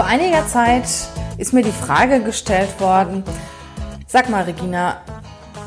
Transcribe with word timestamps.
Vor 0.00 0.08
einiger 0.08 0.48
Zeit 0.48 0.88
ist 1.36 1.52
mir 1.52 1.62
die 1.62 1.70
Frage 1.70 2.22
gestellt 2.22 2.80
worden, 2.80 3.22
sag 4.06 4.30
mal 4.30 4.44
Regina, 4.44 5.02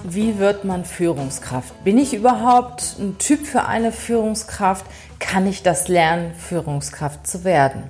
wie 0.04 0.40
wird 0.40 0.66
man 0.66 0.86
Führungskraft? 0.86 1.84
Bin 1.84 2.00
ich 2.00 2.16
überhaupt 2.16 2.96
ein 2.98 3.20
Typ 3.20 3.46
für 3.46 3.68
eine 3.68 3.92
Führungskraft? 3.92 4.88
Kann 5.20 5.46
ich 5.46 5.62
das 5.62 5.88
lernen, 5.88 6.34
Führungskraft 6.34 7.28
zu 7.28 7.44
werden? 7.44 7.84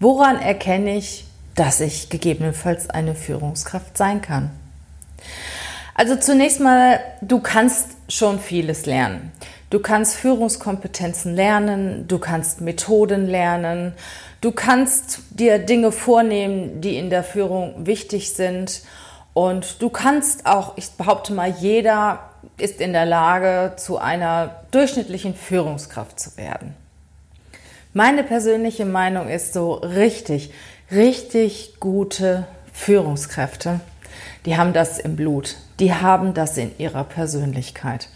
Woran 0.00 0.40
erkenne 0.40 0.96
ich, 0.96 1.26
dass 1.54 1.78
ich 1.78 2.08
gegebenenfalls 2.08 2.90
eine 2.90 3.14
Führungskraft 3.14 3.96
sein 3.96 4.20
kann? 4.20 4.50
Also 5.94 6.16
zunächst 6.16 6.58
mal, 6.58 6.98
du 7.20 7.38
kannst 7.38 7.90
schon 8.08 8.40
vieles 8.40 8.84
lernen. 8.84 9.30
Du 9.68 9.80
kannst 9.80 10.14
Führungskompetenzen 10.14 11.34
lernen, 11.34 12.06
du 12.06 12.18
kannst 12.18 12.60
Methoden 12.60 13.26
lernen, 13.26 13.94
du 14.40 14.52
kannst 14.52 15.18
dir 15.30 15.58
Dinge 15.58 15.90
vornehmen, 15.90 16.80
die 16.80 16.96
in 16.96 17.10
der 17.10 17.24
Führung 17.24 17.84
wichtig 17.84 18.32
sind 18.32 18.82
und 19.34 19.82
du 19.82 19.90
kannst 19.90 20.46
auch, 20.46 20.76
ich 20.76 20.90
behaupte 20.90 21.32
mal, 21.32 21.50
jeder 21.50 22.30
ist 22.58 22.80
in 22.80 22.92
der 22.92 23.06
Lage, 23.06 23.72
zu 23.76 23.98
einer 23.98 24.62
durchschnittlichen 24.70 25.34
Führungskraft 25.34 26.20
zu 26.20 26.36
werden. 26.36 26.74
Meine 27.92 28.22
persönliche 28.22 28.84
Meinung 28.84 29.28
ist 29.28 29.52
so 29.52 29.74
richtig, 29.74 30.52
richtig 30.92 31.80
gute 31.80 32.46
Führungskräfte, 32.72 33.80
die 34.44 34.56
haben 34.56 34.72
das 34.72 35.00
im 35.00 35.16
Blut, 35.16 35.56
die 35.80 35.92
haben 35.92 36.34
das 36.34 36.56
in 36.56 36.78
ihrer 36.78 37.02
Persönlichkeit. 37.02 38.08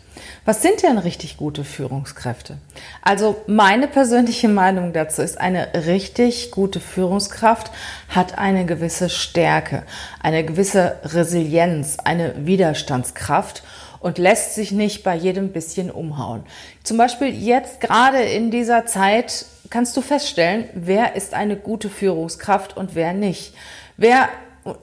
Was 0.45 0.63
sind 0.63 0.83
denn 0.83 0.99
richtig 0.99 1.37
gute 1.37 1.65
Führungskräfte? 1.65 2.59
Also 3.03 3.37
meine 3.47 3.89
persönliche 3.89 4.49
Meinung 4.61 4.93
dazu 4.93 5.23
ist, 5.23 5.39
eine 5.41 5.69
richtig 5.87 6.51
gute 6.51 6.81
Führungskraft 6.81 7.71
hat 8.09 8.39
eine 8.39 8.67
gewisse 8.67 9.09
Stärke, 9.09 9.85
eine 10.23 10.45
gewisse 10.45 10.97
Resilienz, 11.05 11.99
eine 12.05 12.47
Widerstandskraft 12.47 13.63
und 14.01 14.19
lässt 14.19 14.55
sich 14.55 14.73
nicht 14.73 15.05
bei 15.05 15.15
jedem 15.15 15.53
bisschen 15.53 15.91
umhauen. 15.91 16.45
Zum 16.83 16.97
Beispiel 16.97 17.29
jetzt 17.29 17.81
gerade 17.81 18.23
in 18.23 18.51
dieser 18.51 18.87
Zeit 18.87 19.45
kannst 19.69 19.97
du 19.97 20.01
feststellen, 20.01 20.69
wer 20.75 21.15
ist 21.15 21.35
eine 21.35 21.57
gute 21.57 21.89
Führungskraft 21.89 22.77
und 22.77 22.95
wer 22.95 23.13
nicht. 23.13 23.55
Wer 23.97 24.29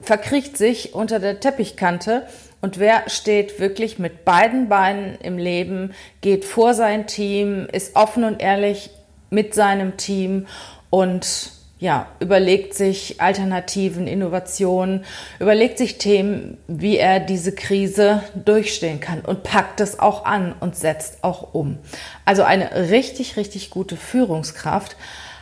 verkriecht 0.02 0.56
sich 0.56 0.94
unter 0.94 1.18
der 1.18 1.40
Teppichkante 1.40 2.26
und 2.60 2.78
wer 2.78 3.08
steht 3.08 3.60
wirklich 3.60 3.98
mit 3.98 4.24
beiden 4.24 4.68
Beinen 4.68 5.16
im 5.22 5.38
Leben, 5.38 5.92
geht 6.20 6.44
vor 6.44 6.74
sein 6.74 7.06
Team, 7.06 7.66
ist 7.70 7.94
offen 7.94 8.24
und 8.24 8.40
ehrlich 8.40 8.90
mit 9.30 9.54
seinem 9.54 9.96
Team 9.96 10.46
und 10.90 11.52
ja, 11.80 12.08
überlegt 12.18 12.74
sich 12.74 13.20
Alternativen, 13.20 14.08
Innovationen, 14.08 15.04
überlegt 15.38 15.78
sich 15.78 15.98
Themen, 15.98 16.58
wie 16.66 16.96
er 16.96 17.20
diese 17.20 17.52
Krise 17.52 18.22
durchstehen 18.34 18.98
kann 18.98 19.20
und 19.20 19.44
packt 19.44 19.80
es 19.80 20.00
auch 20.00 20.24
an 20.24 20.54
und 20.58 20.74
setzt 20.74 21.22
auch 21.22 21.54
um. 21.54 21.78
Also 22.24 22.42
eine 22.42 22.90
richtig, 22.90 23.36
richtig 23.36 23.70
gute 23.70 23.96
Führungskraft 23.96 24.96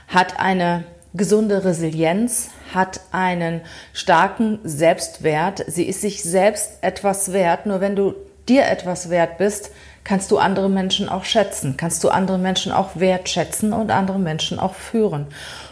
hat 0.08 0.38
eine 0.38 0.84
gesunde 1.14 1.64
Resilienz, 1.64 2.50
hat 2.76 3.00
einen 3.10 3.62
starken 3.92 4.60
Selbstwert. 4.62 5.64
Sie 5.66 5.82
ist 5.82 6.02
sich 6.02 6.22
selbst 6.22 6.78
etwas 6.82 7.32
wert. 7.32 7.66
Nur 7.66 7.80
wenn 7.80 7.96
du 7.96 8.14
dir 8.48 8.66
etwas 8.66 9.10
wert 9.10 9.38
bist, 9.38 9.72
kannst 10.04 10.30
du 10.30 10.38
andere 10.38 10.70
Menschen 10.70 11.08
auch 11.08 11.24
schätzen, 11.24 11.76
kannst 11.76 12.04
du 12.04 12.10
andere 12.10 12.38
Menschen 12.38 12.70
auch 12.70 12.90
wertschätzen 12.94 13.72
und 13.72 13.90
andere 13.90 14.20
Menschen 14.20 14.60
auch 14.60 14.76
führen. 14.76 15.26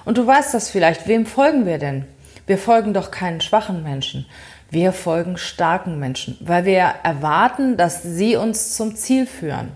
Und 0.04 0.18
du 0.18 0.26
weißt 0.26 0.52
das 0.52 0.70
vielleicht, 0.70 1.06
wem 1.06 1.24
folgen 1.24 1.66
wir 1.66 1.78
denn? 1.78 2.04
Wir 2.46 2.58
folgen 2.58 2.92
doch 2.92 3.12
keinen 3.12 3.40
schwachen 3.40 3.84
Menschen. 3.84 4.26
Wir 4.70 4.92
folgen 4.92 5.36
starken 5.36 6.00
Menschen, 6.00 6.36
weil 6.40 6.64
wir 6.64 6.94
erwarten, 7.04 7.76
dass 7.76 8.02
sie 8.02 8.34
uns 8.34 8.74
zum 8.74 8.96
Ziel 8.96 9.26
führen 9.26 9.70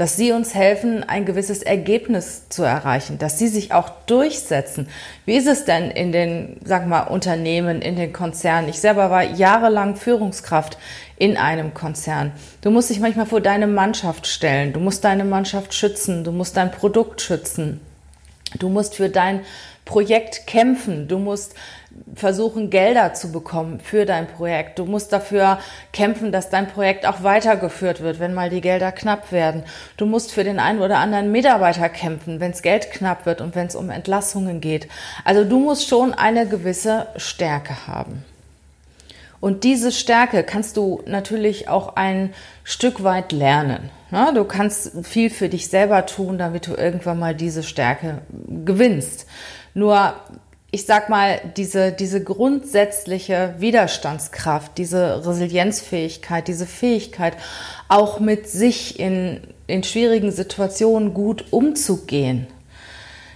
dass 0.00 0.16
sie 0.16 0.32
uns 0.32 0.54
helfen, 0.54 1.04
ein 1.04 1.26
gewisses 1.26 1.62
Ergebnis 1.62 2.48
zu 2.48 2.62
erreichen, 2.62 3.18
dass 3.18 3.38
sie 3.38 3.48
sich 3.48 3.74
auch 3.74 3.90
durchsetzen. 4.06 4.88
Wie 5.26 5.36
ist 5.36 5.46
es 5.46 5.66
denn 5.66 5.90
in 5.90 6.10
den, 6.10 6.56
sag 6.64 6.86
mal, 6.86 7.02
Unternehmen, 7.02 7.82
in 7.82 7.96
den 7.96 8.10
Konzernen? 8.10 8.70
Ich 8.70 8.80
selber 8.80 9.10
war 9.10 9.22
jahrelang 9.22 9.96
Führungskraft 9.96 10.78
in 11.18 11.36
einem 11.36 11.74
Konzern. 11.74 12.32
Du 12.62 12.70
musst 12.70 12.88
dich 12.88 12.98
manchmal 12.98 13.26
vor 13.26 13.42
deine 13.42 13.66
Mannschaft 13.66 14.26
stellen. 14.26 14.72
Du 14.72 14.80
musst 14.80 15.04
deine 15.04 15.26
Mannschaft 15.26 15.74
schützen. 15.74 16.24
Du 16.24 16.32
musst 16.32 16.56
dein 16.56 16.70
Produkt 16.70 17.20
schützen. 17.20 17.82
Du 18.58 18.70
musst 18.70 18.94
für 18.94 19.10
dein 19.10 19.40
Projekt 19.84 20.46
kämpfen. 20.46 21.08
Du 21.08 21.18
musst 21.18 21.54
versuchen, 22.14 22.70
Gelder 22.70 23.14
zu 23.14 23.32
bekommen 23.32 23.80
für 23.80 24.04
dein 24.06 24.26
Projekt. 24.26 24.78
Du 24.78 24.84
musst 24.84 25.12
dafür 25.12 25.58
kämpfen, 25.92 26.32
dass 26.32 26.50
dein 26.50 26.68
Projekt 26.68 27.06
auch 27.06 27.22
weitergeführt 27.22 28.00
wird, 28.00 28.20
wenn 28.20 28.34
mal 28.34 28.50
die 28.50 28.60
Gelder 28.60 28.92
knapp 28.92 29.32
werden. 29.32 29.64
Du 29.96 30.06
musst 30.06 30.32
für 30.32 30.44
den 30.44 30.58
einen 30.58 30.80
oder 30.80 30.98
anderen 30.98 31.32
Mitarbeiter 31.32 31.88
kämpfen, 31.88 32.40
wenn 32.40 32.52
es 32.52 32.62
Geld 32.62 32.90
knapp 32.90 33.26
wird 33.26 33.40
und 33.40 33.54
wenn 33.54 33.66
es 33.66 33.76
um 33.76 33.90
Entlassungen 33.90 34.60
geht. 34.60 34.88
Also 35.24 35.44
du 35.44 35.58
musst 35.58 35.88
schon 35.88 36.12
eine 36.14 36.46
gewisse 36.46 37.06
Stärke 37.16 37.86
haben. 37.86 38.24
Und 39.40 39.64
diese 39.64 39.90
Stärke 39.90 40.42
kannst 40.42 40.76
du 40.76 41.02
natürlich 41.06 41.68
auch 41.68 41.96
ein 41.96 42.34
Stück 42.62 43.02
weit 43.02 43.32
lernen. 43.32 43.90
Du 44.34 44.44
kannst 44.44 45.06
viel 45.06 45.30
für 45.30 45.48
dich 45.48 45.68
selber 45.68 46.04
tun, 46.04 46.36
damit 46.36 46.66
du 46.66 46.74
irgendwann 46.74 47.18
mal 47.18 47.34
diese 47.34 47.62
Stärke 47.62 48.18
gewinnst. 48.66 49.26
Nur 49.72 50.14
ich 50.72 50.86
sag 50.86 51.08
mal, 51.08 51.40
diese, 51.56 51.90
diese 51.90 52.22
grundsätzliche 52.22 53.54
Widerstandskraft, 53.58 54.78
diese 54.78 55.26
Resilienzfähigkeit, 55.26 56.46
diese 56.46 56.66
Fähigkeit, 56.66 57.36
auch 57.88 58.20
mit 58.20 58.48
sich 58.48 59.00
in, 59.00 59.40
in 59.66 59.82
schwierigen 59.82 60.30
Situationen 60.30 61.12
gut 61.12 61.46
umzugehen, 61.50 62.46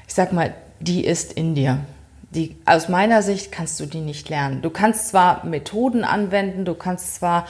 ich 0.06 0.14
sag 0.14 0.32
mal, 0.32 0.54
die 0.78 1.04
ist 1.04 1.32
in 1.32 1.54
dir. 1.54 1.80
Die, 2.30 2.56
aus 2.66 2.88
meiner 2.88 3.22
Sicht 3.22 3.50
kannst 3.50 3.78
du 3.80 3.86
die 3.86 4.00
nicht 4.00 4.28
lernen. 4.28 4.60
Du 4.60 4.70
kannst 4.70 5.08
zwar 5.08 5.44
Methoden 5.46 6.04
anwenden, 6.04 6.64
du 6.64 6.74
kannst 6.74 7.16
zwar 7.16 7.46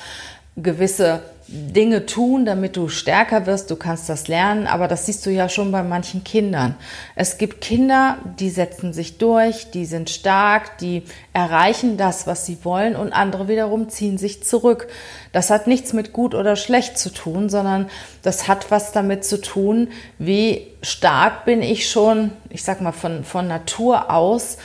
gewisse 0.56 1.22
Dinge 1.46 2.06
tun, 2.06 2.46
damit 2.46 2.76
du 2.76 2.88
stärker 2.88 3.44
wirst. 3.44 3.70
Du 3.70 3.76
kannst 3.76 4.08
das 4.08 4.28
lernen, 4.28 4.66
aber 4.66 4.88
das 4.88 5.04
siehst 5.04 5.26
du 5.26 5.30
ja 5.30 5.50
schon 5.50 5.72
bei 5.72 5.82
manchen 5.82 6.24
Kindern. 6.24 6.74
Es 7.16 7.36
gibt 7.36 7.60
Kinder, 7.60 8.16
die 8.38 8.48
setzen 8.48 8.94
sich 8.94 9.18
durch, 9.18 9.70
die 9.70 9.84
sind 9.84 10.08
stark, 10.08 10.78
die 10.78 11.02
erreichen 11.34 11.98
das, 11.98 12.26
was 12.26 12.46
sie 12.46 12.58
wollen 12.62 12.96
und 12.96 13.12
andere 13.12 13.46
wiederum 13.46 13.90
ziehen 13.90 14.16
sich 14.16 14.42
zurück. 14.42 14.88
Das 15.32 15.50
hat 15.50 15.66
nichts 15.66 15.92
mit 15.92 16.14
gut 16.14 16.34
oder 16.34 16.56
schlecht 16.56 16.96
zu 16.96 17.10
tun, 17.10 17.50
sondern 17.50 17.90
das 18.22 18.48
hat 18.48 18.70
was 18.70 18.92
damit 18.92 19.24
zu 19.24 19.38
tun, 19.38 19.88
wie 20.18 20.68
stark 20.80 21.44
bin 21.44 21.60
ich 21.60 21.90
schon, 21.90 22.30
ich 22.48 22.64
sag 22.64 22.80
mal 22.80 22.92
von, 22.92 23.22
von 23.22 23.46
Natur 23.46 24.10
aus, 24.10 24.56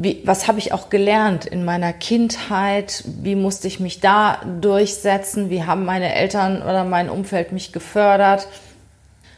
wie, 0.00 0.22
was 0.24 0.46
habe 0.46 0.60
ich 0.60 0.72
auch 0.72 0.90
gelernt 0.90 1.44
in 1.44 1.64
meiner 1.64 1.92
Kindheit? 1.92 3.02
Wie 3.20 3.34
musste 3.34 3.66
ich 3.66 3.80
mich 3.80 3.98
da 3.98 4.40
durchsetzen? 4.60 5.50
Wie 5.50 5.64
haben 5.64 5.84
meine 5.84 6.14
Eltern 6.14 6.62
oder 6.62 6.84
mein 6.84 7.10
Umfeld 7.10 7.50
mich 7.50 7.72
gefördert? 7.72 8.46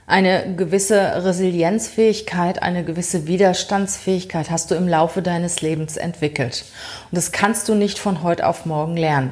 Eine 0.06 0.54
gewisse 0.56 1.24
Resilienzfähigkeit, 1.24 2.62
eine 2.62 2.84
gewisse 2.84 3.26
Widerstandsfähigkeit 3.26 4.50
hast 4.50 4.70
du 4.70 4.74
im 4.74 4.86
Laufe 4.86 5.22
deines 5.22 5.62
Lebens 5.62 5.96
entwickelt. 5.96 6.66
Und 7.10 7.16
das 7.16 7.32
kannst 7.32 7.66
du 7.70 7.74
nicht 7.74 7.98
von 7.98 8.22
heute 8.22 8.46
auf 8.46 8.66
morgen 8.66 8.98
lernen. 8.98 9.30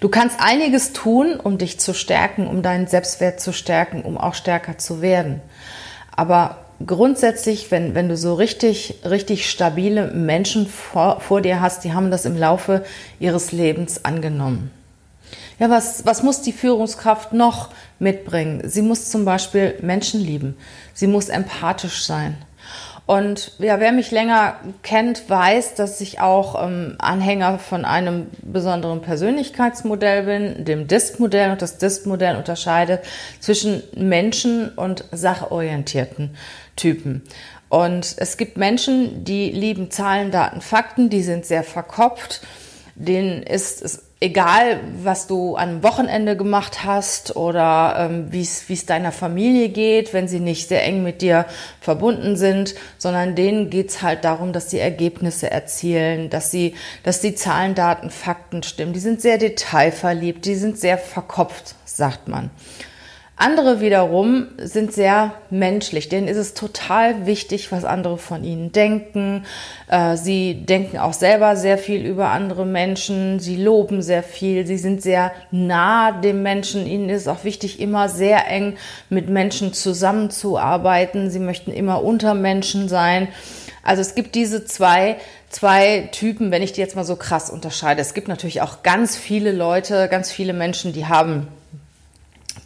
Du 0.00 0.08
kannst 0.08 0.40
einiges 0.40 0.94
tun, 0.94 1.38
um 1.38 1.58
dich 1.58 1.78
zu 1.80 1.92
stärken, 1.92 2.46
um 2.46 2.62
deinen 2.62 2.86
Selbstwert 2.86 3.40
zu 3.40 3.52
stärken, 3.52 4.00
um 4.00 4.16
auch 4.16 4.32
stärker 4.32 4.78
zu 4.78 5.02
werden. 5.02 5.42
Aber 6.14 6.65
grundsätzlich, 6.84 7.70
wenn, 7.70 7.94
wenn 7.94 8.08
du 8.08 8.16
so 8.16 8.34
richtig, 8.34 9.00
richtig 9.04 9.48
stabile 9.48 10.08
Menschen 10.12 10.66
vor, 10.66 11.20
vor 11.20 11.40
dir 11.40 11.60
hast, 11.60 11.84
die 11.84 11.92
haben 11.92 12.10
das 12.10 12.24
im 12.24 12.36
Laufe 12.36 12.84
ihres 13.18 13.52
Lebens 13.52 14.04
angenommen. 14.04 14.70
Ja, 15.58 15.70
was, 15.70 16.04
was 16.04 16.22
muss 16.22 16.42
die 16.42 16.52
Führungskraft 16.52 17.32
noch 17.32 17.70
mitbringen? 17.98 18.62
Sie 18.68 18.82
muss 18.82 19.08
zum 19.10 19.24
Beispiel 19.24 19.74
Menschen 19.80 20.20
lieben. 20.20 20.56
Sie 20.92 21.06
muss 21.06 21.30
empathisch 21.30 22.04
sein. 22.04 22.36
Und 23.06 23.52
ja, 23.60 23.78
wer 23.78 23.92
mich 23.92 24.10
länger 24.10 24.56
kennt, 24.82 25.30
weiß, 25.30 25.76
dass 25.76 26.00
ich 26.00 26.20
auch 26.20 26.66
ähm, 26.66 26.96
Anhänger 26.98 27.60
von 27.60 27.84
einem 27.84 28.26
besonderen 28.42 29.00
Persönlichkeitsmodell 29.00 30.24
bin, 30.24 30.64
dem 30.64 30.88
DISC-Modell. 30.88 31.52
Und 31.52 31.62
das 31.62 31.78
DISC-Modell 31.78 32.36
unterscheidet 32.36 33.04
zwischen 33.38 33.84
Menschen 33.94 34.70
und 34.70 35.04
sachorientierten 35.12 36.36
Typen. 36.76 37.22
Und 37.68 38.14
es 38.18 38.36
gibt 38.36 38.56
Menschen, 38.56 39.24
die 39.24 39.50
lieben 39.50 39.90
Zahlen, 39.90 40.30
Daten, 40.30 40.60
Fakten, 40.60 41.10
die 41.10 41.22
sind 41.22 41.44
sehr 41.44 41.64
verkopft. 41.64 42.42
Denen 42.94 43.42
ist 43.42 43.82
es 43.82 44.06
egal, 44.20 44.80
was 45.02 45.26
du 45.26 45.56
am 45.56 45.82
Wochenende 45.82 46.36
gemacht 46.36 46.84
hast 46.84 47.36
oder 47.36 47.96
ähm, 47.98 48.32
wie 48.32 48.40
es 48.40 48.86
deiner 48.86 49.12
Familie 49.12 49.68
geht, 49.68 50.14
wenn 50.14 50.26
sie 50.26 50.40
nicht 50.40 50.68
sehr 50.68 50.82
eng 50.84 51.02
mit 51.02 51.20
dir 51.20 51.44
verbunden 51.80 52.36
sind, 52.36 52.74
sondern 52.96 53.34
denen 53.34 53.68
geht's 53.68 54.00
halt 54.00 54.24
darum, 54.24 54.52
dass 54.52 54.70
sie 54.70 54.78
Ergebnisse 54.78 55.50
erzielen, 55.50 56.30
dass 56.30 56.50
sie, 56.50 56.74
dass 57.02 57.20
die 57.20 57.34
Zahlen, 57.34 57.74
Daten, 57.74 58.10
Fakten 58.10 58.62
stimmen. 58.62 58.94
Die 58.94 59.00
sind 59.00 59.20
sehr 59.20 59.36
detailverliebt, 59.36 60.46
die 60.46 60.54
sind 60.54 60.78
sehr 60.78 60.96
verkopft, 60.96 61.74
sagt 61.84 62.28
man. 62.28 62.50
Andere 63.38 63.82
wiederum 63.82 64.46
sind 64.56 64.94
sehr 64.94 65.34
menschlich, 65.50 66.08
denen 66.08 66.26
ist 66.26 66.38
es 66.38 66.54
total 66.54 67.26
wichtig, 67.26 67.70
was 67.70 67.84
andere 67.84 68.16
von 68.16 68.42
ihnen 68.42 68.72
denken. 68.72 69.44
Äh, 69.88 70.16
sie 70.16 70.54
denken 70.54 70.96
auch 70.96 71.12
selber 71.12 71.54
sehr 71.54 71.76
viel 71.76 72.06
über 72.06 72.30
andere 72.30 72.64
Menschen, 72.64 73.38
sie 73.38 73.56
loben 73.56 74.00
sehr 74.00 74.22
viel, 74.22 74.66
sie 74.66 74.78
sind 74.78 75.02
sehr 75.02 75.32
nah 75.50 76.12
dem 76.12 76.42
Menschen. 76.42 76.86
Ihnen 76.86 77.10
ist 77.10 77.28
auch 77.28 77.44
wichtig, 77.44 77.78
immer 77.78 78.08
sehr 78.08 78.48
eng 78.48 78.78
mit 79.10 79.28
Menschen 79.28 79.74
zusammenzuarbeiten. 79.74 81.30
Sie 81.30 81.38
möchten 81.38 81.72
immer 81.72 82.02
unter 82.02 82.32
Menschen 82.32 82.88
sein. 82.88 83.28
Also 83.82 84.00
es 84.00 84.14
gibt 84.14 84.34
diese 84.34 84.64
zwei, 84.64 85.16
zwei 85.50 86.08
Typen, 86.10 86.50
wenn 86.50 86.62
ich 86.62 86.72
die 86.72 86.80
jetzt 86.80 86.96
mal 86.96 87.04
so 87.04 87.16
krass 87.16 87.50
unterscheide. 87.50 88.00
Es 88.00 88.14
gibt 88.14 88.28
natürlich 88.28 88.62
auch 88.62 88.82
ganz 88.82 89.14
viele 89.14 89.52
Leute, 89.52 90.08
ganz 90.08 90.32
viele 90.32 90.54
Menschen, 90.54 90.94
die 90.94 91.04
haben 91.04 91.48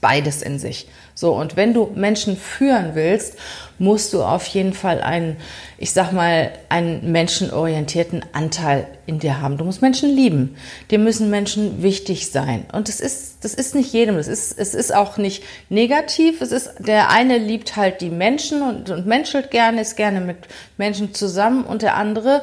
beides 0.01 0.43
in 0.43 0.59
sich. 0.59 0.89
So, 1.15 1.33
und 1.35 1.57
wenn 1.57 1.75
du 1.75 1.91
Menschen 1.95 2.37
führen 2.37 2.95
willst, 2.95 3.37
musst 3.79 4.13
du 4.13 4.23
auf 4.23 4.47
jeden 4.47 4.73
Fall 4.73 5.01
einen, 5.01 5.37
ich 5.79 5.93
sag 5.93 6.13
mal, 6.13 6.53
einen 6.69 7.13
menschenorientierten 7.13 8.25
Anteil 8.33 8.87
in 9.07 9.19
dir 9.19 9.41
haben. 9.41 9.59
Du 9.59 9.65
musst 9.65 9.83
Menschen 9.83 10.15
lieben. 10.15 10.57
Dir 10.91 10.99
müssen 10.99 11.29
Menschen 11.31 11.83
wichtig 11.83 12.31
sein. 12.31 12.65
Und 12.73 12.89
das 12.89 13.01
ist, 13.01 13.39
das 13.43 13.55
ist 13.55 13.75
nicht 13.75 13.93
jedem. 13.93 14.17
Das 14.17 14.29
ist, 14.29 14.59
es 14.59 14.75
ist 14.75 14.95
auch 14.95 15.17
nicht 15.17 15.43
negativ. 15.69 16.41
Es 16.41 16.53
ist, 16.53 16.71
der 16.79 17.11
eine 17.11 17.39
liebt 17.39 17.77
halt 17.77 18.01
die 18.01 18.11
Menschen 18.11 18.63
und, 18.63 18.91
und 18.91 19.07
menschelt 19.07 19.51
gerne, 19.51 19.81
ist 19.83 19.97
gerne 19.97 20.21
mit 20.21 20.37
Menschen 20.79 21.15
zusammen 21.15 21.65
und 21.65 21.83
der 21.83 21.97
andere 21.97 22.43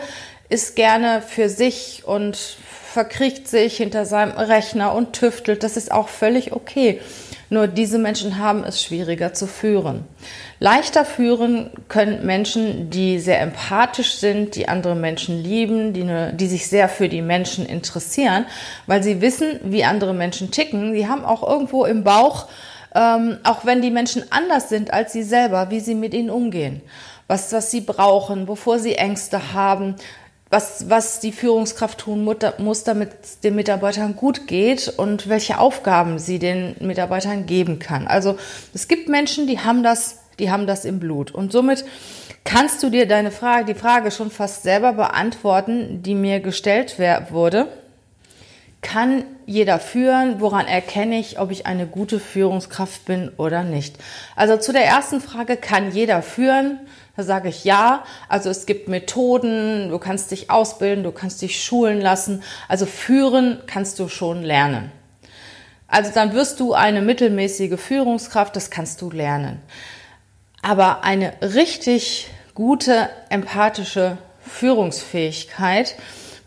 ist 0.49 0.75
gerne 0.75 1.21
für 1.21 1.49
sich 1.49 2.03
und 2.05 2.37
verkriecht 2.37 3.47
sich 3.47 3.77
hinter 3.77 4.05
seinem 4.05 4.31
Rechner 4.31 4.95
und 4.95 5.13
tüftelt. 5.13 5.61
Das 5.61 5.77
ist 5.77 5.91
auch 5.91 6.07
völlig 6.07 6.53
okay. 6.53 6.99
Nur 7.49 7.67
diese 7.67 7.97
Menschen 7.97 8.37
haben 8.37 8.63
es 8.63 8.83
schwieriger 8.83 9.33
zu 9.33 9.47
führen. 9.47 10.03
Leichter 10.59 11.05
führen 11.05 11.69
können 11.87 12.25
Menschen, 12.25 12.89
die 12.89 13.19
sehr 13.19 13.39
empathisch 13.39 14.15
sind, 14.15 14.55
die 14.55 14.67
andere 14.67 14.95
Menschen 14.95 15.41
lieben, 15.41 15.93
die, 15.93 16.03
ne, 16.03 16.33
die 16.33 16.47
sich 16.47 16.67
sehr 16.67 16.89
für 16.89 17.07
die 17.07 17.21
Menschen 17.21 17.65
interessieren, 17.65 18.45
weil 18.85 19.01
sie 19.01 19.21
wissen, 19.21 19.59
wie 19.63 19.85
andere 19.85 20.13
Menschen 20.13 20.51
ticken. 20.51 20.93
Sie 20.93 21.07
haben 21.07 21.23
auch 21.23 21.47
irgendwo 21.47 21.85
im 21.85 22.03
Bauch, 22.03 22.47
ähm, 22.93 23.37
auch 23.43 23.63
wenn 23.63 23.81
die 23.81 23.91
Menschen 23.91 24.23
anders 24.29 24.67
sind 24.69 24.91
als 24.91 25.13
sie 25.13 25.23
selber, 25.23 25.69
wie 25.69 25.79
sie 25.79 25.95
mit 25.95 26.13
ihnen 26.13 26.29
umgehen, 26.29 26.81
was, 27.27 27.53
was 27.53 27.71
sie 27.71 27.81
brauchen, 27.81 28.47
wovor 28.47 28.79
sie 28.79 28.95
Ängste 28.95 29.53
haben, 29.53 29.95
was, 30.49 30.89
was 30.89 31.19
die 31.19 31.31
Führungskraft 31.31 31.99
tun 31.99 32.23
muss, 32.23 32.83
damit 32.83 33.11
es 33.21 33.39
den 33.39 33.55
Mitarbeitern 33.55 34.15
gut 34.15 34.47
geht 34.47 34.93
und 34.97 35.27
welche 35.29 35.59
Aufgaben 35.59 36.19
sie 36.19 36.39
den 36.39 36.75
Mitarbeitern 36.79 37.45
geben 37.45 37.79
kann. 37.79 38.07
Also 38.07 38.37
es 38.73 38.87
gibt 38.87 39.09
Menschen, 39.09 39.47
die 39.47 39.59
haben 39.59 39.83
das, 39.83 40.19
die 40.39 40.49
haben 40.49 40.67
das 40.67 40.85
im 40.85 40.99
Blut. 40.99 41.31
Und 41.31 41.51
somit 41.51 41.85
kannst 42.43 42.81
du 42.81 42.89
dir 42.89 43.07
deine 43.07 43.31
Frage, 43.31 43.73
die 43.73 43.79
Frage 43.79 44.11
schon 44.11 44.31
fast 44.31 44.63
selber 44.63 44.93
beantworten, 44.93 46.01
die 46.01 46.15
mir 46.15 46.39
gestellt 46.39 46.97
wurde. 47.29 47.67
Kann 48.81 49.23
jeder 49.45 49.79
führen? 49.79 50.39
Woran 50.39 50.67
erkenne 50.67 51.19
ich, 51.19 51.39
ob 51.39 51.51
ich 51.51 51.65
eine 51.65 51.87
gute 51.87 52.19
Führungskraft 52.19 53.05
bin 53.05 53.29
oder 53.37 53.63
nicht? 53.63 53.97
Also 54.35 54.57
zu 54.57 54.71
der 54.71 54.85
ersten 54.85 55.19
Frage, 55.19 55.57
kann 55.57 55.91
jeder 55.91 56.21
führen? 56.21 56.79
Da 57.15 57.23
sage 57.23 57.49
ich 57.49 57.63
ja. 57.63 58.03
Also 58.29 58.51
es 58.51 58.67
gibt 58.67 58.87
Methoden, 58.87 59.89
du 59.89 59.97
kannst 59.97 60.29
dich 60.29 60.51
ausbilden, 60.51 61.03
du 61.03 61.11
kannst 61.11 61.41
dich 61.41 61.63
schulen 61.63 61.99
lassen. 61.99 62.43
Also 62.67 62.85
führen 62.85 63.59
kannst 63.65 63.97
du 63.97 64.07
schon 64.07 64.43
lernen. 64.43 64.91
Also 65.87 66.11
dann 66.13 66.33
wirst 66.33 66.59
du 66.59 66.73
eine 66.73 67.01
mittelmäßige 67.01 67.79
Führungskraft, 67.79 68.55
das 68.55 68.69
kannst 68.69 69.01
du 69.01 69.09
lernen. 69.09 69.59
Aber 70.61 71.03
eine 71.03 71.33
richtig 71.41 72.27
gute 72.53 73.09
empathische 73.29 74.17
Führungsfähigkeit, 74.41 75.95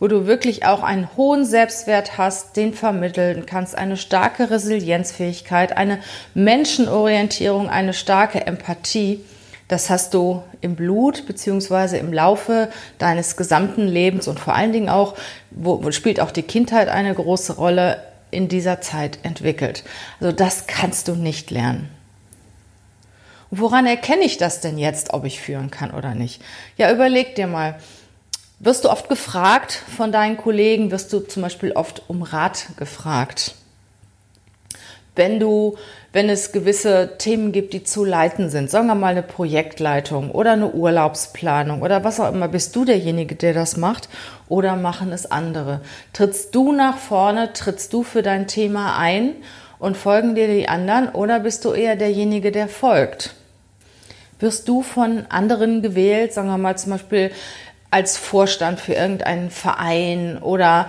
wo 0.00 0.08
du 0.08 0.26
wirklich 0.26 0.64
auch 0.66 0.82
einen 0.82 1.08
hohen 1.16 1.44
Selbstwert 1.44 2.18
hast, 2.18 2.56
den 2.56 2.74
vermitteln 2.74 3.46
kannst, 3.46 3.78
eine 3.78 3.96
starke 3.96 4.50
Resilienzfähigkeit, 4.50 5.76
eine 5.76 6.00
Menschenorientierung, 6.34 7.68
eine 7.68 7.92
starke 7.92 8.46
Empathie, 8.46 9.20
das 9.68 9.88
hast 9.88 10.14
du 10.14 10.42
im 10.60 10.74
Blut 10.74 11.26
beziehungsweise 11.28 11.96
im 11.96 12.12
Laufe 12.12 12.70
deines 12.98 13.36
gesamten 13.36 13.86
Lebens 13.86 14.26
und 14.26 14.40
vor 14.40 14.56
allen 14.56 14.72
Dingen 14.72 14.88
auch, 14.88 15.14
wo, 15.52 15.84
wo 15.84 15.92
spielt 15.92 16.18
auch 16.18 16.32
die 16.32 16.42
Kindheit 16.42 16.88
eine 16.88 17.14
große 17.14 17.52
Rolle, 17.52 18.02
in 18.32 18.48
dieser 18.48 18.80
Zeit 18.80 19.18
entwickelt. 19.22 19.84
Also 20.20 20.32
das 20.32 20.66
kannst 20.66 21.08
du 21.08 21.14
nicht 21.14 21.50
lernen. 21.50 21.88
woran 23.50 23.86
erkenne 23.86 24.22
ich 24.22 24.38
das 24.38 24.60
denn 24.60 24.78
jetzt, 24.78 25.12
ob 25.12 25.24
ich 25.24 25.40
führen 25.40 25.70
kann 25.70 25.90
oder 25.90 26.14
nicht? 26.14 26.40
Ja, 26.76 26.92
überleg 26.92 27.34
dir 27.34 27.48
mal. 27.48 27.74
Wirst 28.60 28.84
du 28.84 28.90
oft 28.90 29.08
gefragt 29.08 29.72
von 29.72 30.12
deinen 30.12 30.36
Kollegen, 30.36 30.90
wirst 30.90 31.12
du 31.12 31.20
zum 31.20 31.42
Beispiel 31.42 31.72
oft 31.72 32.02
um 32.08 32.22
Rat 32.22 32.66
gefragt? 32.76 33.54
Wenn 35.16 35.40
du 35.40 35.76
wenn 36.12 36.28
es 36.28 36.50
gewisse 36.50 37.12
Themen 37.18 37.52
gibt, 37.52 37.72
die 37.72 37.84
zu 37.84 38.04
leiten 38.04 38.50
sind. 38.50 38.68
Sagen 38.68 38.88
wir 38.88 38.94
mal 38.94 39.08
eine 39.08 39.22
Projektleitung 39.22 40.30
oder 40.30 40.52
eine 40.52 40.72
Urlaubsplanung 40.72 41.82
oder 41.82 42.02
was 42.02 42.18
auch 42.18 42.32
immer. 42.32 42.48
Bist 42.48 42.74
du 42.74 42.84
derjenige, 42.84 43.36
der 43.36 43.54
das 43.54 43.76
macht 43.76 44.08
oder 44.48 44.76
machen 44.76 45.12
es 45.12 45.30
andere? 45.30 45.80
Trittst 46.12 46.54
du 46.54 46.72
nach 46.72 46.98
vorne, 46.98 47.52
trittst 47.52 47.92
du 47.92 48.02
für 48.02 48.22
dein 48.22 48.48
Thema 48.48 48.98
ein 48.98 49.36
und 49.78 49.96
folgen 49.96 50.34
dir 50.34 50.48
die 50.48 50.68
anderen 50.68 51.10
oder 51.10 51.40
bist 51.40 51.64
du 51.64 51.72
eher 51.72 51.94
derjenige, 51.94 52.50
der 52.50 52.66
folgt? 52.66 53.34
Wirst 54.40 54.68
du 54.68 54.82
von 54.82 55.26
anderen 55.28 55.82
gewählt, 55.82 56.32
sagen 56.32 56.48
wir 56.48 56.58
mal 56.58 56.76
zum 56.76 56.92
Beispiel 56.92 57.30
als 57.90 58.16
Vorstand 58.16 58.80
für 58.80 58.94
irgendeinen 58.94 59.50
Verein 59.50 60.38
oder 60.38 60.88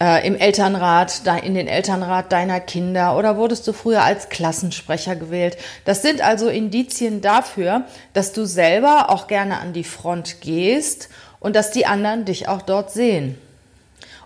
äh, 0.00 0.26
im 0.26 0.36
Elternrat, 0.36 1.22
in 1.42 1.54
den 1.54 1.68
Elternrat 1.68 2.32
deiner 2.32 2.60
Kinder 2.60 3.16
oder 3.16 3.36
wurdest 3.36 3.66
du 3.66 3.72
früher 3.72 4.02
als 4.02 4.28
Klassensprecher 4.28 5.16
gewählt? 5.16 5.56
Das 5.84 6.02
sind 6.02 6.20
also 6.20 6.48
Indizien 6.48 7.20
dafür, 7.20 7.82
dass 8.12 8.32
du 8.32 8.44
selber 8.44 9.10
auch 9.10 9.26
gerne 9.26 9.58
an 9.58 9.72
die 9.72 9.84
Front 9.84 10.40
gehst 10.40 11.08
und 11.40 11.56
dass 11.56 11.70
die 11.70 11.86
anderen 11.86 12.24
dich 12.24 12.48
auch 12.48 12.62
dort 12.62 12.92
sehen. 12.92 13.36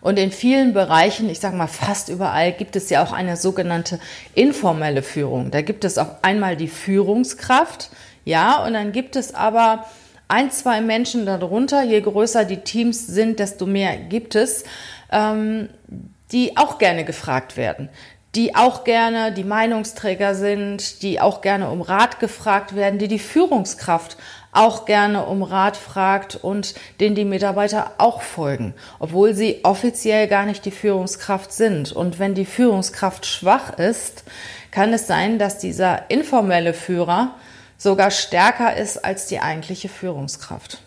Und 0.00 0.19
in 0.19 0.33
vielen 0.33 0.73
Bereichen, 0.73 1.31
ich 1.31 1.38
sage 1.38 1.57
mal 1.57 1.69
fast 1.69 2.09
überall, 2.09 2.52
gibt 2.52 2.75
es 2.75 2.91
ja 2.91 3.05
auch 3.05 3.12
eine 3.12 3.37
sogenannte 3.37 4.00
informelle 4.35 5.02
Führung. 5.02 5.52
Da 5.52 5.62
gibt 5.62 5.85
es 5.85 5.97
auch 5.97 6.17
einmal 6.23 6.57
die 6.57 6.69
Führungskraft, 6.69 7.91
ja, 8.25 8.64
und 8.64 8.75
dann 8.75 8.93
gibt 8.93 9.17
es 9.17 9.35
aber 9.35 9.85
ein, 10.33 10.51
zwei 10.51 10.81
Menschen 10.81 11.27
darunter. 11.27 11.83
Je 11.83 12.01
größer 12.01 12.45
die 12.45 12.59
Teams 12.59 13.07
sind, 13.07 13.39
desto 13.39 13.67
mehr 13.67 13.97
gibt 13.97 14.35
es 14.35 14.65
ähm, 15.12 15.69
die 16.33 16.57
auch 16.57 16.79
gerne 16.79 17.05
gefragt 17.05 17.57
werden, 17.57 17.91
die 18.35 18.57
auch 18.57 18.85
gerne 18.85 19.33
die 19.33 19.45
Meinungsträger 19.45 20.35
sind, 20.35 21.03
die 21.03 21.21
auch 21.21 21.43
gerne 21.43 21.71
um 21.71 21.83
Rat 21.83 22.19
gefragt 22.19 22.75
werden, 22.75 22.99
die 22.99 23.09
die 23.09 23.19
Führungskraft 23.19 24.17
auch 24.53 24.87
gerne 24.87 25.27
um 25.27 25.43
Rat 25.43 25.77
fragt 25.77 26.37
und 26.37 26.75
denen 27.01 27.15
die 27.15 27.25
Mitarbeiter 27.25 27.93
auch 27.99 28.23
folgen, 28.23 28.75
obwohl 28.99 29.35
sie 29.35 29.61
offiziell 29.62 30.29
gar 30.29 30.47
nicht 30.47 30.65
die 30.65 30.71
Führungskraft 30.71 31.53
sind. 31.53 31.93
Und 31.93 32.19
wenn 32.19 32.35
die 32.35 32.47
Führungskraft 32.47 33.27
schwach 33.27 33.79
ist, 33.79 34.25
kann 34.71 34.93
es 34.93 35.07
sein, 35.07 35.39
dass 35.39 35.59
dieser 35.59 36.11
informelle 36.11 36.73
Führer 36.73 37.35
sogar 37.83 38.12
stärker 38.12 38.77
ist 38.77 39.05
als 39.05 39.27
die 39.27 39.41
eigentliche 39.41 39.89
Führungskraft. 39.89 40.79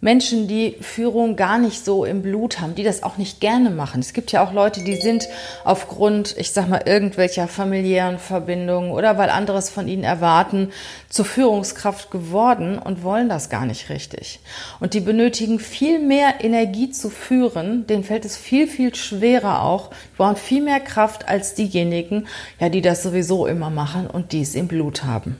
Menschen, 0.00 0.46
die 0.46 0.76
Führung 0.80 1.36
gar 1.36 1.58
nicht 1.58 1.84
so 1.84 2.04
im 2.04 2.22
Blut 2.22 2.60
haben, 2.60 2.74
die 2.74 2.84
das 2.84 3.02
auch 3.02 3.16
nicht 3.16 3.40
gerne 3.40 3.70
machen. 3.70 4.00
Es 4.00 4.12
gibt 4.12 4.30
ja 4.30 4.44
auch 4.44 4.52
Leute, 4.52 4.84
die 4.84 4.96
sind 4.96 5.26
aufgrund, 5.64 6.36
ich 6.38 6.52
sag 6.52 6.68
mal, 6.68 6.82
irgendwelcher 6.86 7.48
familiären 7.48 8.18
Verbindungen 8.18 8.92
oder 8.92 9.18
weil 9.18 9.30
anderes 9.30 9.68
von 9.68 9.88
ihnen 9.88 10.04
erwarten, 10.04 10.70
zur 11.08 11.24
Führungskraft 11.24 12.10
geworden 12.10 12.78
und 12.78 13.02
wollen 13.02 13.28
das 13.28 13.48
gar 13.48 13.66
nicht 13.66 13.88
richtig. 13.88 14.40
Und 14.80 14.94
die 14.94 15.00
benötigen 15.00 15.58
viel 15.58 15.98
mehr 15.98 16.34
Energie 16.40 16.90
zu 16.90 17.10
führen, 17.10 17.86
denen 17.86 18.04
fällt 18.04 18.24
es 18.24 18.36
viel, 18.36 18.68
viel 18.68 18.94
schwerer 18.94 19.62
auch, 19.62 19.88
die 19.88 20.16
brauchen 20.18 20.36
viel 20.36 20.62
mehr 20.62 20.80
Kraft 20.80 21.28
als 21.28 21.54
diejenigen, 21.54 22.26
ja, 22.60 22.68
die 22.68 22.82
das 22.82 23.02
sowieso 23.02 23.46
immer 23.46 23.70
machen 23.70 24.06
und 24.06 24.32
die 24.32 24.42
es 24.42 24.54
im 24.54 24.68
Blut 24.68 25.04
haben. 25.04 25.36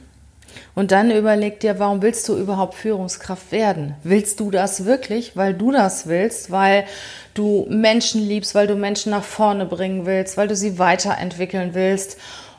Und 0.75 0.90
dann 0.90 1.10
überleg 1.10 1.60
dir, 1.60 1.78
warum 1.78 2.02
willst 2.02 2.28
du 2.28 2.36
überhaupt 2.36 2.75
Führungskraft 2.75 3.52
werden? 3.52 3.94
Willst 4.02 4.40
du 4.40 4.50
das 4.50 4.84
wirklich, 4.84 5.36
weil 5.36 5.54
du 5.54 5.72
das 5.72 6.06
willst, 6.06 6.50
weil 6.50 6.84
du 7.34 7.66
Menschen 7.68 8.26
liebst, 8.26 8.54
weil 8.54 8.66
du 8.66 8.75
Menschen 8.75 9.10
nach 9.10 9.25
vorne 9.25 9.66
bringen 9.66 10.06
willst, 10.06 10.36
weil 10.36 10.48
du 10.48 10.56
sie 10.56 10.78
weiterentwickeln 10.78 11.75
willst? 11.75 12.18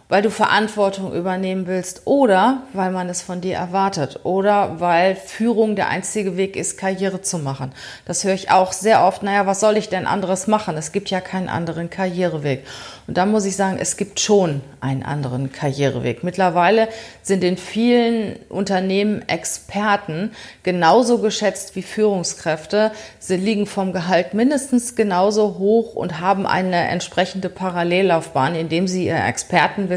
Weil 0.10 0.22
du 0.22 0.30
Verantwortung 0.30 1.14
übernehmen 1.14 1.68
willst 1.68 2.04
oder 2.06 2.64
weil 2.74 2.92
man 2.92 3.10
es 3.10 3.22
von 3.22 3.42
dir 3.42 3.56
erwartet 3.56 4.22
oder 4.24 4.80
weil 4.80 5.16
Führung 5.16 5.76
der 5.76 5.90
einzige 5.90 6.38
Weg 6.38 6.56
ist, 6.56 6.78
Karriere 6.78 7.22
zu 7.22 7.40
machen. 7.40 7.74
Das 8.06 8.24
höre 8.24 8.34
ich 8.34 8.50
auch 8.50 8.72
sehr 8.72 9.04
oft. 9.04 9.24
Naja, 9.24 9.46
was 9.46 9.60
soll 9.60 9.76
ich 9.76 9.90
denn 9.90 10.08
anderes 10.08 10.48
machen? 10.48 10.78
Es 10.78 10.92
gibt 10.94 11.10
ja 11.10 11.20
keinen 11.20 11.50
anderen 11.50 11.90
Karriereweg. 11.90 12.66
Und 13.08 13.18
da 13.18 13.26
muss 13.26 13.46
ich 13.46 13.56
sagen, 13.56 13.78
es 13.80 13.98
gibt 13.98 14.20
schon 14.20 14.62
einen 14.80 15.04
anderen 15.04 15.52
Karriereweg. 15.52 16.24
Mittlerweile 16.24 16.88
sind 17.22 17.44
in 17.44 17.58
vielen 17.58 18.38
Unternehmen 18.50 19.28
Experten 19.28 20.32
genauso 20.64 21.20
geschätzt 21.20 21.76
wie 21.76 21.82
Führungskräfte. 21.82 22.92
Sie 23.20 23.38
liegen 23.38 23.66
vom 23.66 23.94
Gehalt 23.94 24.34
mindestens 24.34 24.96
genauso 24.96 25.58
hoch 25.58 25.96
und 25.96 26.20
haben 26.20 26.46
eine 26.46 26.88
entsprechende 26.90 27.50
Parallellaufbahn, 27.50 28.56
indem 28.56 28.88
sie 28.88 29.06
ihr 29.06 29.24
Expertenwissen 29.24 29.97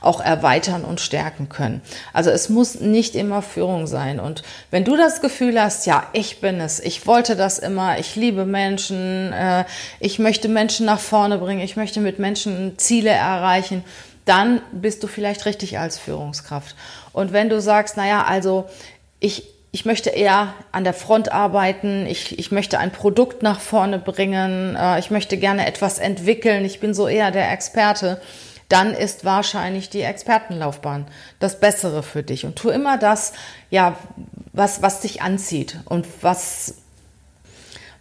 auch 0.00 0.20
erweitern 0.20 0.84
und 0.84 1.00
stärken 1.00 1.48
können. 1.48 1.82
Also 2.12 2.30
es 2.30 2.48
muss 2.48 2.80
nicht 2.80 3.14
immer 3.14 3.42
Führung 3.42 3.86
sein. 3.86 4.20
Und 4.20 4.42
wenn 4.70 4.84
du 4.84 4.96
das 4.96 5.20
Gefühl 5.20 5.60
hast, 5.60 5.86
ja, 5.86 6.06
ich 6.12 6.40
bin 6.40 6.60
es, 6.60 6.80
ich 6.80 7.06
wollte 7.06 7.36
das 7.36 7.58
immer, 7.58 7.98
ich 7.98 8.16
liebe 8.16 8.44
Menschen, 8.44 9.32
äh, 9.32 9.64
ich 10.00 10.18
möchte 10.18 10.48
Menschen 10.48 10.86
nach 10.86 11.00
vorne 11.00 11.38
bringen, 11.38 11.60
ich 11.60 11.76
möchte 11.76 12.00
mit 12.00 12.18
Menschen 12.18 12.78
Ziele 12.78 13.10
erreichen, 13.10 13.84
dann 14.24 14.60
bist 14.72 15.02
du 15.02 15.06
vielleicht 15.06 15.46
richtig 15.46 15.78
als 15.78 15.98
Führungskraft. 15.98 16.74
Und 17.12 17.32
wenn 17.32 17.48
du 17.48 17.60
sagst, 17.60 17.96
naja, 17.96 18.24
also 18.24 18.66
ich, 19.20 19.44
ich 19.72 19.84
möchte 19.84 20.10
eher 20.10 20.54
an 20.72 20.84
der 20.84 20.94
Front 20.94 21.32
arbeiten, 21.32 22.06
ich, 22.06 22.38
ich 22.38 22.52
möchte 22.52 22.78
ein 22.78 22.92
Produkt 22.92 23.42
nach 23.42 23.60
vorne 23.60 23.98
bringen, 23.98 24.76
äh, 24.76 24.98
ich 24.98 25.10
möchte 25.10 25.36
gerne 25.36 25.66
etwas 25.66 25.98
entwickeln, 25.98 26.64
ich 26.64 26.80
bin 26.80 26.94
so 26.94 27.08
eher 27.08 27.30
der 27.30 27.50
Experte, 27.50 28.20
dann 28.68 28.94
ist 28.94 29.24
wahrscheinlich 29.24 29.90
die 29.90 30.02
Expertenlaufbahn 30.02 31.06
das 31.38 31.60
Bessere 31.60 32.02
für 32.02 32.22
dich. 32.22 32.44
Und 32.44 32.56
tu 32.56 32.70
immer 32.70 32.98
das, 32.98 33.32
ja, 33.70 33.96
was, 34.52 34.82
was 34.82 35.00
dich 35.00 35.22
anzieht 35.22 35.80
und 35.84 36.06
was, 36.22 36.74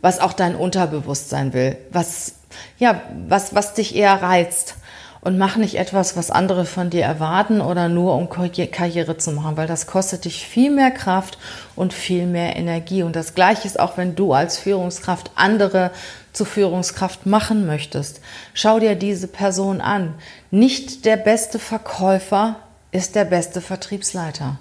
was 0.01 0.19
auch 0.19 0.33
dein 0.33 0.55
Unterbewusstsein 0.55 1.53
will, 1.53 1.77
was, 1.91 2.35
ja, 2.77 3.01
was, 3.27 3.55
was 3.55 3.73
dich 3.73 3.95
eher 3.95 4.21
reizt 4.21 4.75
und 5.23 5.37
mach 5.37 5.55
nicht 5.55 5.75
etwas, 5.75 6.17
was 6.17 6.31
andere 6.31 6.65
von 6.65 6.89
dir 6.89 7.03
erwarten 7.03 7.61
oder 7.61 7.87
nur 7.87 8.15
um 8.15 8.29
Karriere 8.29 9.17
zu 9.17 9.31
machen, 9.31 9.55
weil 9.55 9.67
das 9.67 9.87
kostet 9.87 10.25
dich 10.25 10.45
viel 10.45 10.69
mehr 10.69 10.91
Kraft 10.91 11.37
und 11.77 11.93
viel 11.93 12.25
mehr 12.25 12.57
Energie. 12.57 13.03
Und 13.03 13.15
das 13.15 13.33
Gleiche 13.33 13.65
ist 13.65 13.79
auch, 13.79 13.95
wenn 13.95 14.15
du 14.15 14.33
als 14.33 14.57
Führungskraft 14.57 15.31
andere 15.35 15.91
zur 16.33 16.47
Führungskraft 16.47 17.25
machen 17.25 17.65
möchtest. 17.65 18.19
Schau 18.53 18.79
dir 18.79 18.95
diese 18.95 19.27
Person 19.27 19.79
an. 19.79 20.15
Nicht 20.51 21.05
der 21.05 21.17
beste 21.17 21.59
Verkäufer 21.59 22.57
ist 22.91 23.15
der 23.15 23.25
beste 23.25 23.61
Vertriebsleiter. 23.61 24.57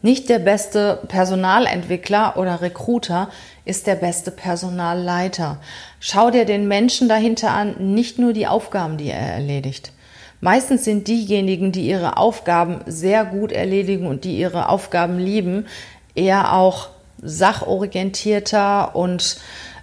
Nicht 0.00 0.28
der 0.28 0.38
beste 0.38 1.00
Personalentwickler 1.08 2.36
oder 2.36 2.60
Recruiter 2.60 3.30
ist 3.64 3.88
der 3.88 3.96
beste 3.96 4.30
Personalleiter. 4.30 5.58
Schau 5.98 6.30
dir 6.30 6.44
den 6.44 6.68
Menschen 6.68 7.08
dahinter 7.08 7.50
an, 7.50 7.94
nicht 7.94 8.18
nur 8.18 8.32
die 8.32 8.46
Aufgaben, 8.46 8.96
die 8.96 9.08
er 9.08 9.32
erledigt. 9.32 9.92
Meistens 10.40 10.84
sind 10.84 11.08
diejenigen, 11.08 11.72
die 11.72 11.88
ihre 11.88 12.16
Aufgaben 12.16 12.80
sehr 12.86 13.24
gut 13.24 13.50
erledigen 13.50 14.06
und 14.06 14.22
die 14.22 14.38
ihre 14.38 14.68
Aufgaben 14.68 15.18
lieben, 15.18 15.66
eher 16.14 16.52
auch 16.52 16.90
sachorientierter 17.22 18.94
und 18.94 19.38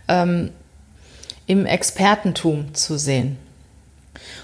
ähm, 0.08 0.52
im 1.48 1.66
Expertentum 1.66 2.74
zu 2.74 2.98
sehen. 2.98 3.38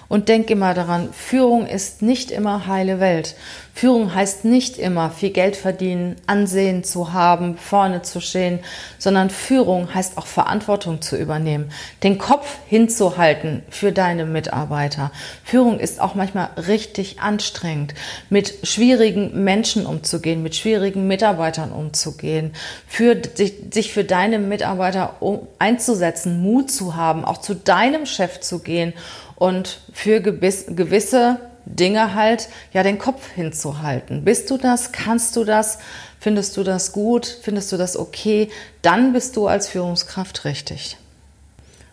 Und 0.07 0.27
denk 0.27 0.49
immer 0.49 0.73
daran, 0.73 1.13
Führung 1.13 1.65
ist 1.65 2.01
nicht 2.01 2.31
immer 2.31 2.67
heile 2.67 2.99
Welt. 2.99 3.35
Führung 3.73 4.13
heißt 4.13 4.43
nicht 4.43 4.77
immer 4.77 5.09
viel 5.09 5.29
Geld 5.29 5.55
verdienen, 5.55 6.17
Ansehen 6.27 6.83
zu 6.83 7.13
haben, 7.13 7.57
vorne 7.57 8.01
zu 8.01 8.19
stehen, 8.19 8.59
sondern 8.99 9.29
Führung 9.29 9.93
heißt 9.93 10.17
auch 10.17 10.27
Verantwortung 10.27 11.01
zu 11.01 11.15
übernehmen, 11.15 11.71
den 12.03 12.17
Kopf 12.17 12.57
hinzuhalten 12.67 13.63
für 13.69 13.91
deine 13.91 14.25
Mitarbeiter. 14.25 15.11
Führung 15.43 15.79
ist 15.79 16.01
auch 16.01 16.15
manchmal 16.15 16.49
richtig 16.67 17.21
anstrengend, 17.21 17.93
mit 18.29 18.53
schwierigen 18.63 19.43
Menschen 19.43 19.85
umzugehen, 19.85 20.43
mit 20.43 20.55
schwierigen 20.55 21.07
Mitarbeitern 21.07 21.71
umzugehen, 21.71 22.53
für 22.87 23.21
sich, 23.33 23.53
sich 23.71 23.93
für 23.93 24.03
deine 24.03 24.39
Mitarbeiter 24.39 25.15
einzusetzen, 25.59 26.41
Mut 26.41 26.69
zu 26.69 26.95
haben, 26.95 27.23
auch 27.23 27.37
zu 27.37 27.55
deinem 27.55 28.05
Chef 28.05 28.41
zu 28.41 28.59
gehen 28.59 28.93
und 29.41 29.79
für 29.91 30.21
gewisse 30.21 31.39
Dinge 31.65 32.13
halt 32.13 32.47
ja 32.73 32.83
den 32.83 32.99
Kopf 32.99 33.27
hinzuhalten. 33.31 34.23
Bist 34.23 34.51
du 34.51 34.57
das? 34.57 34.91
Kannst 34.91 35.35
du 35.35 35.43
das? 35.43 35.79
Findest 36.19 36.57
du 36.57 36.63
das 36.63 36.91
gut? 36.91 37.39
Findest 37.41 37.71
du 37.71 37.77
das 37.77 37.97
okay? 37.97 38.51
Dann 38.83 39.13
bist 39.13 39.35
du 39.35 39.47
als 39.47 39.67
Führungskraft 39.67 40.45
richtig. 40.45 40.97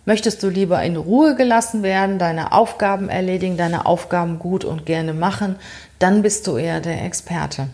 Möchtest 0.05 0.43
du 0.43 0.51
lieber 0.51 0.83
in 0.83 0.99
Ruhe 0.99 1.37
gelassen 1.37 1.83
werden, 1.83 2.19
deine 2.19 2.53
Aufgaben 2.53 3.09
erledigen, 3.09 3.57
deine 3.57 3.87
Aufgaben 3.87 4.39
gut 4.39 4.67
und 4.67 4.85
gerne 4.85 5.15
machen, 5.15 5.57
dann 5.99 6.21
bist 6.21 6.47
du 6.47 6.59
eher 6.59 6.83
der 6.83 7.03
Experte. 7.03 7.69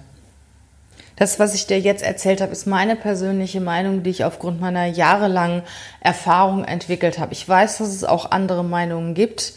Das, 1.16 1.38
was 1.38 1.54
ich 1.54 1.66
dir 1.66 1.78
jetzt 1.78 2.02
erzählt 2.02 2.40
habe, 2.40 2.52
ist 2.52 2.66
meine 2.66 2.96
persönliche 2.96 3.60
Meinung, 3.60 4.02
die 4.02 4.10
ich 4.10 4.24
aufgrund 4.24 4.60
meiner 4.60 4.86
jahrelangen 4.86 5.62
Erfahrung 6.00 6.64
entwickelt 6.64 7.18
habe. 7.18 7.32
Ich 7.32 7.48
weiß, 7.48 7.78
dass 7.78 7.88
es 7.88 8.04
auch 8.04 8.30
andere 8.32 8.64
Meinungen 8.64 9.14
gibt. 9.14 9.52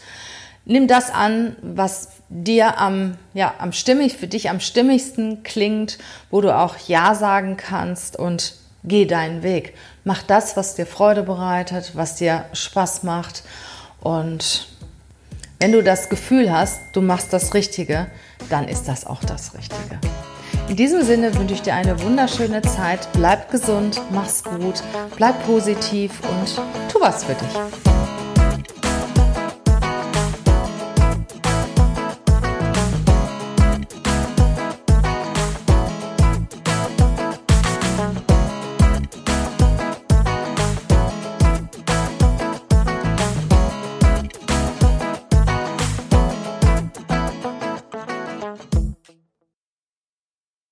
Nimm 0.64 0.86
das 0.86 1.10
an, 1.10 1.56
was 1.62 2.10
dir 2.28 2.78
am, 2.78 3.16
ja, 3.34 3.54
am 3.58 3.72
stimmig, 3.72 4.16
für 4.16 4.28
dich 4.28 4.50
am 4.50 4.60
stimmigsten 4.60 5.42
klingt, 5.42 5.98
wo 6.30 6.40
du 6.40 6.54
auch 6.54 6.76
Ja 6.86 7.14
sagen 7.14 7.56
kannst 7.56 8.16
und 8.16 8.54
geh 8.84 9.06
deinen 9.06 9.42
Weg. 9.42 9.74
Mach 10.04 10.22
das, 10.22 10.56
was 10.56 10.74
dir 10.74 10.86
Freude 10.86 11.22
bereitet, 11.22 11.92
was 11.94 12.16
dir 12.16 12.44
Spaß 12.52 13.02
macht. 13.02 13.42
Und 14.00 14.68
wenn 15.58 15.72
du 15.72 15.82
das 15.82 16.08
Gefühl 16.08 16.52
hast, 16.52 16.80
du 16.92 17.00
machst 17.00 17.32
das 17.32 17.54
Richtige, 17.54 18.06
dann 18.48 18.68
ist 18.68 18.86
das 18.86 19.06
auch 19.06 19.24
das 19.24 19.54
Richtige. 19.54 19.98
In 20.68 20.76
diesem 20.76 21.02
Sinne 21.02 21.34
wünsche 21.34 21.54
ich 21.54 21.62
dir 21.62 21.74
eine 21.74 22.00
wunderschöne 22.02 22.60
Zeit. 22.60 23.08
Bleib 23.14 23.50
gesund, 23.50 24.00
mach's 24.10 24.44
gut, 24.44 24.82
bleib 25.16 25.46
positiv 25.46 26.20
und 26.20 26.60
tu 26.92 27.00
was 27.00 27.24
für 27.24 27.32
dich. 27.34 28.07